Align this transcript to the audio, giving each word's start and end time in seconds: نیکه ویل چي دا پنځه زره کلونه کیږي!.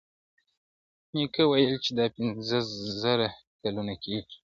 نیکه 1.13 1.43
ویل 1.47 1.73
چي 1.83 1.91
دا 1.99 2.05
پنځه 2.15 2.59
زره 3.01 3.27
کلونه 3.61 3.93
کیږي!. 4.03 4.35